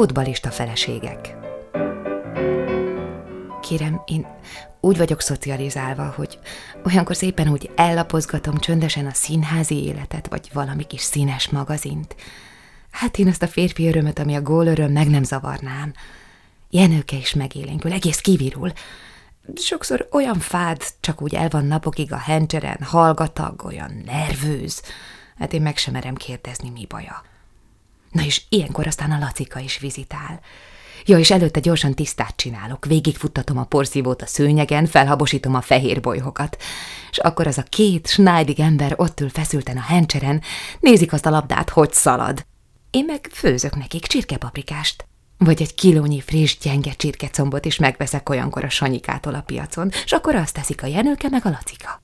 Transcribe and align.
Futbalista 0.00 0.50
feleségek 0.50 1.36
Kérem, 3.62 4.02
én 4.06 4.26
úgy 4.80 4.96
vagyok 4.96 5.20
szocializálva, 5.20 6.12
hogy 6.16 6.38
olyankor 6.84 7.16
szépen 7.16 7.48
úgy 7.48 7.70
ellapozgatom 7.76 8.58
csöndesen 8.58 9.06
a 9.06 9.12
színházi 9.12 9.84
életet, 9.84 10.28
vagy 10.28 10.50
valami 10.52 10.84
kis 10.84 11.00
színes 11.00 11.48
magazint. 11.48 12.16
Hát 12.90 13.18
én 13.18 13.28
azt 13.28 13.42
a 13.42 13.46
férfi 13.46 13.88
örömöt, 13.88 14.18
ami 14.18 14.34
a 14.34 14.42
gól 14.42 14.66
öröm, 14.66 14.92
meg 14.92 15.08
nem 15.08 15.22
zavarnám. 15.22 15.92
Jenőke 16.70 17.16
is 17.16 17.34
megélénkül, 17.34 17.92
egész 17.92 18.20
kivirul. 18.20 18.72
Sokszor 19.54 20.08
olyan 20.10 20.38
fád, 20.38 20.82
csak 21.00 21.22
úgy 21.22 21.34
el 21.34 21.48
van 21.48 21.64
napokig 21.64 22.12
a 22.12 22.18
hencseren, 22.18 22.82
hallgatag, 22.82 23.64
olyan 23.64 24.02
nervőz. 24.04 24.82
Hát 25.38 25.52
én 25.52 25.62
meg 25.62 25.76
sem 25.76 25.92
merem 25.92 26.14
kérdezni, 26.14 26.70
mi 26.70 26.86
baja. 26.88 27.29
Na 28.10 28.22
és 28.24 28.42
ilyenkor 28.48 28.86
aztán 28.86 29.10
a 29.10 29.18
Lacika 29.18 29.58
is 29.58 29.78
vizitál. 29.78 30.40
Ja, 31.04 31.18
és 31.18 31.30
előtte 31.30 31.60
gyorsan 31.60 31.94
tisztát 31.94 32.36
csinálok, 32.36 32.84
végigfuttatom 32.84 33.58
a 33.58 33.64
porszívót 33.64 34.22
a 34.22 34.26
szőnyegen, 34.26 34.86
felhabosítom 34.86 35.54
a 35.54 35.60
fehér 35.60 36.00
bolyhokat. 36.00 36.56
És 37.10 37.18
akkor 37.18 37.46
az 37.46 37.58
a 37.58 37.62
két 37.62 38.08
snájdig 38.08 38.60
ember 38.60 38.94
ott 38.96 39.20
ül 39.20 39.28
feszülten 39.28 39.76
a 39.76 39.82
hencseren, 39.82 40.42
nézik 40.80 41.12
azt 41.12 41.26
a 41.26 41.30
labdát, 41.30 41.70
hogy 41.70 41.92
szalad. 41.92 42.46
Én 42.90 43.04
meg 43.04 43.28
főzök 43.32 43.76
nekik 43.76 44.06
csirkepaprikást. 44.06 45.06
Vagy 45.38 45.62
egy 45.62 45.74
kilónyi 45.74 46.20
friss, 46.20 46.58
gyenge 46.58 46.92
csirkecombot 46.92 47.64
is 47.64 47.78
megveszek 47.78 48.28
olyankor 48.28 48.64
a 48.64 48.68
sanyikától 48.68 49.34
a 49.34 49.42
piacon, 49.42 49.90
és 50.04 50.12
akkor 50.12 50.34
azt 50.34 50.54
teszik 50.54 50.82
a 50.82 50.86
jenőke 50.86 51.28
meg 51.28 51.46
a 51.46 51.50
lacika. 51.50 52.02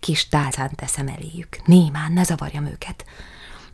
Kis 0.00 0.28
tálcán 0.28 0.70
teszem 0.74 1.08
eléjük, 1.08 1.66
némán, 1.66 2.12
ne 2.12 2.22
zavarjam 2.22 2.66
őket. 2.66 3.04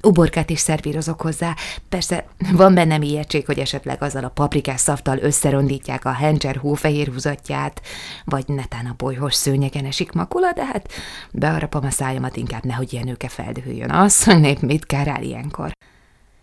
Uborkát 0.03 0.51
is 0.51 0.59
szervírozok 0.59 1.21
hozzá. 1.21 1.55
Persze 1.89 2.25
van 2.53 2.75
bennem 2.75 3.03
ijegység, 3.03 3.47
hogy 3.47 3.59
esetleg 3.59 4.03
azzal 4.03 4.25
a 4.25 4.29
paprikás 4.29 4.81
szaftal 4.81 5.19
összerondítják 5.19 6.05
a 6.05 6.13
hencser 6.13 6.57
hófehér 6.57 7.09
húzatját, 7.09 7.83
vagy 8.25 8.45
netán 8.47 8.87
a 8.87 8.95
bolyhos 8.97 9.35
szőnyegen 9.35 9.85
esik 9.85 10.13
makula, 10.13 10.53
de 10.53 10.65
hát 10.65 10.93
bearapom 11.33 11.85
a 11.85 11.91
szájamat 11.91 12.37
inkább 12.37 12.65
nehogy 12.65 12.93
ilyen 12.93 13.09
őke 13.09 13.29
feldühüljön. 13.29 13.91
Az, 13.91 14.25
hogy 14.25 14.41
nép 14.41 14.61
mit 14.61 14.87
kárál 14.87 15.23
ilyenkor 15.23 15.73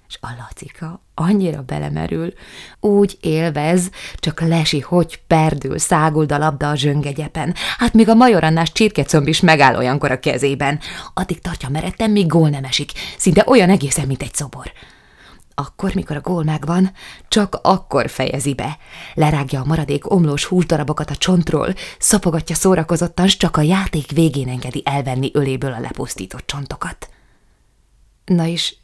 és 0.09 0.17
a 0.21 0.27
Lacika 0.37 1.01
annyira 1.13 1.61
belemerül, 1.61 2.33
úgy 2.79 3.17
élvez, 3.21 3.89
csak 4.15 4.41
lesi, 4.41 4.79
hogy 4.79 5.21
perdül, 5.27 5.77
száguld 5.77 6.31
a 6.31 6.37
labda 6.37 6.69
a 6.69 6.75
zsöngegyepen. 6.75 7.55
Hát 7.77 7.93
még 7.93 8.09
a 8.09 8.13
majorannás 8.13 8.71
csirkecomb 8.71 9.27
is 9.27 9.39
megáll 9.39 9.75
olyankor 9.75 10.11
a 10.11 10.19
kezében. 10.19 10.79
Addig 11.13 11.41
tartja 11.41 11.69
meretten, 11.69 12.09
míg 12.09 12.27
gól 12.27 12.49
nem 12.49 12.63
esik, 12.63 12.91
szinte 13.17 13.43
olyan 13.47 13.69
egészen, 13.69 14.07
mint 14.07 14.21
egy 14.21 14.33
szobor. 14.33 14.71
Akkor, 15.55 15.93
mikor 15.93 16.15
a 16.15 16.21
gól 16.21 16.43
megvan, 16.43 16.91
csak 17.27 17.59
akkor 17.61 18.09
fejezi 18.09 18.53
be. 18.53 18.77
Lerágja 19.13 19.61
a 19.61 19.65
maradék 19.65 20.11
omlós 20.11 20.45
húsdarabokat 20.45 21.09
a 21.09 21.15
csontról, 21.15 21.73
szapogatja 21.99 22.55
szórakozottan, 22.55 23.27
s 23.27 23.37
csak 23.37 23.57
a 23.57 23.61
játék 23.61 24.11
végén 24.11 24.49
engedi 24.49 24.81
elvenni 24.85 25.29
öléből 25.33 25.73
a 25.73 25.79
lepusztított 25.79 26.45
csontokat. 26.45 27.09
Na 28.25 28.45
és 28.45 28.75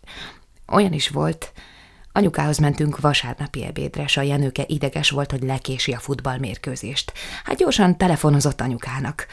olyan 0.67 0.93
is 0.93 1.09
volt. 1.09 1.51
Anyukához 2.11 2.57
mentünk 2.57 2.99
vasárnapi 2.99 3.65
ebédre, 3.65 4.07
s 4.07 4.17
a 4.17 4.21
Jenőke 4.21 4.63
ideges 4.67 5.09
volt, 5.09 5.31
hogy 5.31 5.41
lekési 5.41 5.91
a 5.91 5.99
futballmérkőzést. 5.99 7.13
Hát 7.43 7.57
gyorsan 7.57 7.97
telefonozott 7.97 8.61
anyukának. 8.61 9.27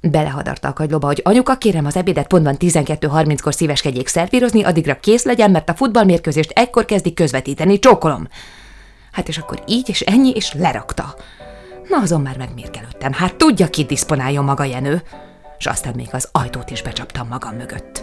Belehadarta 0.00 0.68
a 0.68 0.72
kagylóba, 0.72 1.06
hogy 1.06 1.20
anyuka, 1.24 1.56
kérem 1.56 1.86
az 1.86 1.96
ebédet 1.96 2.26
pontban 2.26 2.56
12.30-kor 2.58 3.54
szíveskedjék 3.54 4.08
szervírozni, 4.08 4.64
addigra 4.64 5.00
kész 5.00 5.24
legyen, 5.24 5.50
mert 5.50 5.68
a 5.68 5.74
futballmérkőzést 5.74 6.50
ekkor 6.50 6.84
kezdik 6.84 7.14
közvetíteni, 7.14 7.78
csókolom. 7.78 8.28
Hát 9.12 9.28
és 9.28 9.38
akkor 9.38 9.62
így 9.66 9.88
és 9.88 10.00
ennyi, 10.00 10.30
és 10.30 10.52
lerakta. 10.52 11.14
Na 11.88 11.96
azon 11.96 12.20
már 12.20 12.36
megmérkelődtem, 12.36 13.12
hát 13.12 13.34
tudja, 13.34 13.68
ki 13.68 13.84
diszponáljon 13.84 14.44
maga 14.44 14.64
Jenő. 14.64 15.02
És 15.58 15.66
aztán 15.66 15.92
még 15.96 16.08
az 16.12 16.28
ajtót 16.32 16.70
is 16.70 16.82
becsaptam 16.82 17.28
magam 17.28 17.54
mögött. 17.54 17.97